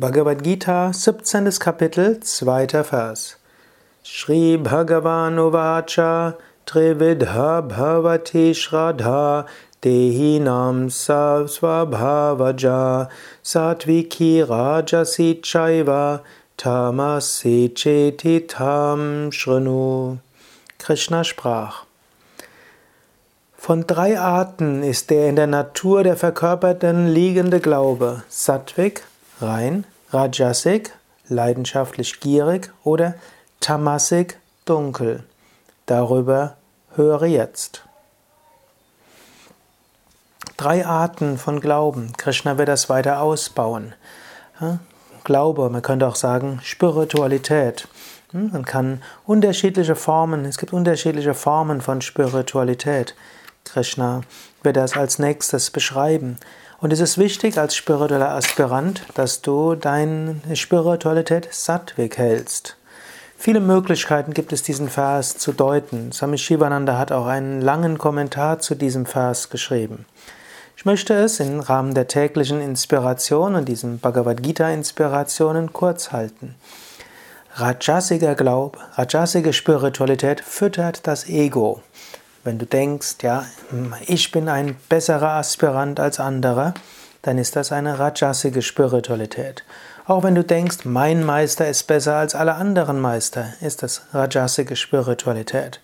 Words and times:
Bhagavad 0.00 0.44
Gita, 0.44 0.92
17. 0.94 1.58
Kapitel, 1.58 2.20
2. 2.22 2.84
Vers. 2.84 3.34
Shri 4.04 4.56
Bhagavan 4.56 5.34
Uvacha 5.34 6.36
Trividha 6.64 7.68
Bhavati 7.68 8.52
Shraddha 8.54 9.48
Dehinam 9.82 10.86
Svabhavaja 11.48 13.08
Satviki 13.42 14.46
Rajasi 14.46 15.40
Chaiva 15.40 16.22
Tamasi 16.56 17.68
Chetitam 17.74 19.32
Shrinu. 19.32 20.20
Krishna 20.78 21.24
sprach. 21.24 21.86
Von 23.56 23.84
drei 23.84 24.16
Arten 24.16 24.84
ist 24.84 25.10
der 25.10 25.28
in 25.28 25.34
der 25.34 25.48
Natur 25.48 26.04
der 26.04 26.16
Verkörperten 26.16 27.08
liegende 27.08 27.58
Glaube 27.58 28.22
Sattvik, 28.28 29.02
rein, 29.40 29.84
Rajasik, 30.10 30.92
leidenschaftlich 31.28 32.20
gierig 32.20 32.72
oder 32.84 33.14
Tamasik, 33.60 34.38
dunkel. 34.64 35.24
Darüber 35.86 36.56
höre 36.94 37.26
jetzt. 37.26 37.84
Drei 40.56 40.84
Arten 40.84 41.38
von 41.38 41.60
Glauben. 41.60 42.12
Krishna 42.16 42.58
wird 42.58 42.68
das 42.68 42.88
weiter 42.88 43.20
ausbauen. 43.20 43.94
Glaube, 45.24 45.70
man 45.70 45.82
könnte 45.82 46.06
auch 46.06 46.16
sagen 46.16 46.60
Spiritualität. 46.62 47.86
Hm, 48.32 48.50
man 48.52 48.64
kann 48.64 49.02
unterschiedliche 49.24 49.94
Formen, 49.94 50.44
es 50.44 50.58
gibt 50.58 50.72
unterschiedliche 50.72 51.34
Formen 51.34 51.80
von 51.80 52.00
Spiritualität. 52.00 53.14
Krishna 53.64 54.22
wird 54.62 54.76
das 54.76 54.96
als 54.96 55.18
nächstes 55.18 55.70
beschreiben. 55.70 56.38
Und 56.80 56.92
es 56.92 57.00
ist 57.00 57.18
wichtig 57.18 57.58
als 57.58 57.74
spiritueller 57.74 58.30
Aspirant, 58.30 59.02
dass 59.14 59.42
du 59.42 59.74
deine 59.74 60.40
Spiritualität 60.54 61.48
sattweg 61.50 62.18
hältst. 62.18 62.76
Viele 63.36 63.58
Möglichkeiten 63.58 64.32
gibt 64.32 64.52
es, 64.52 64.62
diesen 64.62 64.88
Vers 64.88 65.38
zu 65.38 65.52
deuten. 65.52 66.12
Swami 66.12 66.38
Shivananda 66.38 66.96
hat 66.96 67.10
auch 67.10 67.26
einen 67.26 67.60
langen 67.60 67.98
Kommentar 67.98 68.60
zu 68.60 68.76
diesem 68.76 69.06
Vers 69.06 69.50
geschrieben. 69.50 70.06
Ich 70.76 70.84
möchte 70.84 71.14
es 71.14 71.40
im 71.40 71.58
Rahmen 71.58 71.94
der 71.94 72.06
täglichen 72.06 72.60
Inspiration 72.60 73.56
und 73.56 73.68
diesen 73.68 73.98
Bhagavad 73.98 74.40
Gita 74.44 74.70
Inspirationen 74.70 75.72
kurz 75.72 76.12
halten. 76.12 76.54
Rajasiger 77.54 78.36
Glaube, 78.36 78.78
rajasige 78.94 79.52
Spiritualität 79.52 80.40
füttert 80.40 81.08
das 81.08 81.28
Ego. 81.28 81.82
Wenn 82.44 82.58
du 82.58 82.66
denkst, 82.66 83.16
ja, 83.22 83.44
ich 84.06 84.30
bin 84.30 84.48
ein 84.48 84.76
besserer 84.88 85.32
Aspirant 85.32 86.00
als 86.00 86.20
andere, 86.20 86.74
dann 87.22 87.36
ist 87.38 87.56
das 87.56 87.72
eine 87.72 87.98
rajasige 87.98 88.62
Spiritualität. 88.62 89.64
Auch 90.06 90.22
wenn 90.22 90.34
du 90.34 90.42
denkst, 90.42 90.84
mein 90.84 91.24
Meister 91.24 91.68
ist 91.68 91.86
besser 91.86 92.16
als 92.16 92.34
alle 92.34 92.54
anderen 92.54 93.00
Meister, 93.00 93.48
ist 93.60 93.82
das 93.82 94.02
rajasige 94.12 94.76
Spiritualität. 94.76 95.80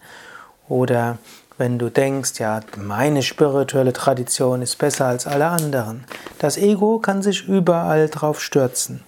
Oder 0.68 1.18
wenn 1.58 1.78
du 1.78 1.90
denkst, 1.90 2.38
ja, 2.38 2.60
meine 2.76 3.22
spirituelle 3.22 3.92
Tradition 3.92 4.62
ist 4.62 4.78
besser 4.78 5.06
als 5.06 5.26
alle 5.26 5.46
anderen. 5.46 6.04
Das 6.38 6.56
Ego 6.56 6.98
kann 6.98 7.22
sich 7.22 7.46
überall 7.46 8.08
drauf 8.08 8.40
stürzen. 8.40 9.04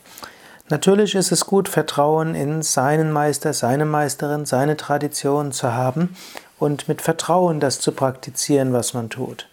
Natürlich 0.68 1.14
ist 1.14 1.32
es 1.32 1.46
gut, 1.46 1.68
Vertrauen 1.68 2.34
in 2.34 2.60
seinen 2.60 3.12
Meister, 3.12 3.52
seine 3.52 3.84
Meisterin, 3.84 4.46
seine 4.46 4.76
Tradition 4.76 5.52
zu 5.52 5.72
haben 5.72 6.16
und 6.58 6.88
mit 6.88 7.02
Vertrauen 7.02 7.60
das 7.60 7.80
zu 7.80 7.92
praktizieren, 7.92 8.72
was 8.72 8.94
man 8.94 9.10
tut. 9.10 9.48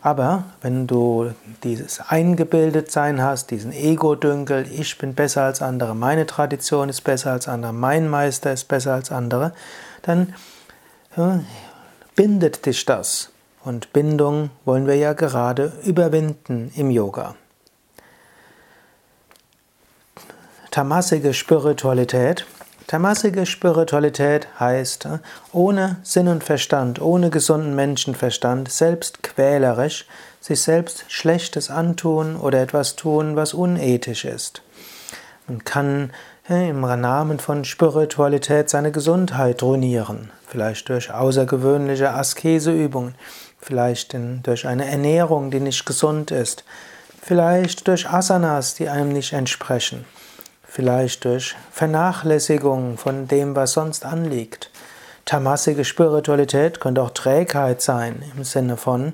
Aber 0.00 0.44
wenn 0.60 0.86
du 0.86 1.32
dieses 1.62 1.98
Eingebildetsein 1.98 3.22
hast, 3.22 3.50
diesen 3.50 3.72
Ego-Dünkel, 3.72 4.66
ich 4.70 4.98
bin 4.98 5.14
besser 5.14 5.44
als 5.44 5.62
andere, 5.62 5.94
meine 5.94 6.26
Tradition 6.26 6.90
ist 6.90 7.00
besser 7.00 7.32
als 7.32 7.48
andere, 7.48 7.72
mein 7.72 8.08
Meister 8.08 8.52
ist 8.52 8.68
besser 8.68 8.92
als 8.92 9.10
andere, 9.10 9.54
dann 10.02 10.34
ja, 11.16 11.40
bindet 12.16 12.66
dich 12.66 12.84
das. 12.84 13.30
Und 13.64 13.94
Bindung 13.94 14.50
wollen 14.66 14.86
wir 14.86 14.96
ja 14.96 15.14
gerade 15.14 15.72
überwinden 15.84 16.70
im 16.76 16.90
Yoga. 16.90 17.34
Tamasige 20.70 21.32
Spiritualität. 21.32 22.44
Tamasige 22.86 23.46
Spiritualität 23.46 24.46
heißt, 24.60 25.08
ohne 25.52 25.96
Sinn 26.02 26.28
und 26.28 26.44
Verstand, 26.44 27.00
ohne 27.00 27.30
gesunden 27.30 27.74
Menschenverstand, 27.74 28.70
selbst 28.70 29.22
quälerisch, 29.22 30.06
sich 30.40 30.60
selbst 30.60 31.06
Schlechtes 31.08 31.70
antun 31.70 32.36
oder 32.36 32.60
etwas 32.60 32.94
tun, 32.94 33.36
was 33.36 33.54
unethisch 33.54 34.26
ist. 34.26 34.60
Man 35.48 35.64
kann 35.64 36.12
im 36.46 36.82
Namen 36.82 37.38
von 37.38 37.64
Spiritualität 37.64 38.68
seine 38.68 38.92
Gesundheit 38.92 39.62
ruinieren, 39.62 40.30
vielleicht 40.46 40.90
durch 40.90 41.10
außergewöhnliche 41.10 42.10
Askeseübungen, 42.10 43.14
vielleicht 43.60 44.14
durch 44.42 44.66
eine 44.66 44.84
Ernährung, 44.84 45.50
die 45.50 45.60
nicht 45.60 45.86
gesund 45.86 46.30
ist, 46.30 46.64
vielleicht 47.22 47.88
durch 47.88 48.10
Asanas, 48.10 48.74
die 48.74 48.90
einem 48.90 49.08
nicht 49.08 49.32
entsprechen 49.32 50.04
vielleicht 50.74 51.24
durch 51.24 51.54
Vernachlässigung 51.70 52.98
von 52.98 53.28
dem, 53.28 53.54
was 53.54 53.74
sonst 53.74 54.04
anliegt. 54.04 54.70
Tamasige 55.24 55.84
Spiritualität 55.84 56.80
könnte 56.80 57.00
auch 57.00 57.10
Trägheit 57.10 57.80
sein, 57.80 58.24
im 58.36 58.42
Sinne 58.42 58.76
von, 58.76 59.12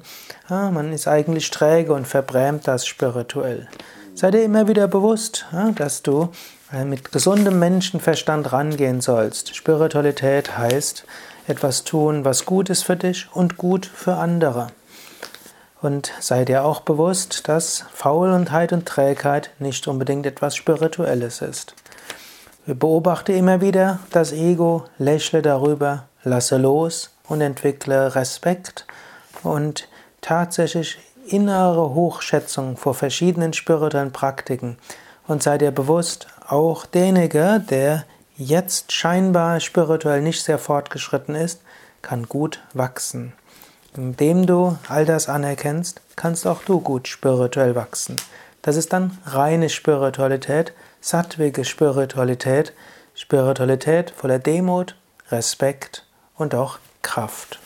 ah, 0.49 0.71
man 0.71 0.91
ist 0.91 1.07
eigentlich 1.07 1.51
träge 1.51 1.93
und 1.93 2.09
verbrämt 2.09 2.67
das 2.67 2.87
spirituell. 2.87 3.69
Sei 4.15 4.31
dir 4.31 4.43
immer 4.43 4.69
wieder 4.69 4.89
bewusst, 4.89 5.45
ah, 5.53 5.71
dass 5.75 6.03
du 6.03 6.31
äh, 6.73 6.87
mit 6.87 7.13
gesundem 7.13 7.59
Menschenverstand 7.59 8.53
rangehen 8.53 9.03
sollst. 9.03 9.55
Spiritualität 9.55 10.57
heißt 10.57 11.05
etwas 11.47 11.85
tun, 11.85 12.25
was 12.25 12.47
gut 12.47 12.71
ist 12.71 12.85
für 12.85 12.97
dich 12.97 13.29
und 13.35 13.59
gut 13.59 13.85
für 13.85 14.15
andere. 14.15 14.69
Und 15.83 16.13
sei 16.21 16.45
dir 16.45 16.65
auch 16.65 16.81
bewusst, 16.81 17.49
dass 17.49 17.85
Faulheit 17.93 18.73
und 18.73 18.87
Trägheit 18.87 19.51
nicht 19.59 19.89
unbedingt 19.89 20.27
etwas 20.27 20.55
Spirituelles 20.55 21.41
ist. 21.41 21.75
Beobachte 22.67 23.33
immer 23.33 23.61
wieder 23.61 24.01
das 24.11 24.33
Ego, 24.33 24.85
lächle 24.99 25.41
darüber, 25.41 26.05
lasse 26.23 26.59
los 26.59 27.11
und 27.29 27.41
entwickle 27.41 28.15
Respekt 28.15 28.87
und 29.43 29.89
tatsächlich 30.21 30.99
innere 31.27 31.95
Hochschätzung 31.95 32.77
vor 32.77 32.95
verschiedenen 32.95 33.53
spirituellen 33.53 34.13
Praktiken. 34.13 34.77
Und 35.27 35.43
sei 35.43 35.59
dir 35.59 35.71
bewusst, 35.71 36.27
auch 36.47 36.85
derjenige, 36.85 37.65
der 37.71 38.05
jetzt 38.37 38.93
scheinbar 38.93 39.61
spirituell 39.61 40.21
nicht 40.21 40.43
sehr 40.43 40.59
fortgeschritten 40.59 41.35
ist, 41.35 41.63
kann 42.03 42.25
gut 42.27 42.61
wachsen. 42.75 43.33
Indem 43.97 44.47
du 44.47 44.79
all 44.89 45.05
das 45.05 45.29
anerkennst, 45.29 46.01
kannst 46.17 46.47
auch 46.47 46.63
du 46.63 46.81
gut 46.81 47.09
spirituell 47.09 47.75
wachsen. 47.75 48.17
Das 48.63 48.77
ist 48.77 48.93
dann 48.93 49.19
reine 49.25 49.69
Spiritualität, 49.69 50.73
sattwige 51.01 51.65
Spiritualität, 51.65 52.73
Spiritualität 53.15 54.11
voller 54.11 54.39
Demut, 54.39 54.97
Respekt 55.31 56.07
und 56.37 56.55
auch 56.55 56.79
Kraft. 57.03 57.59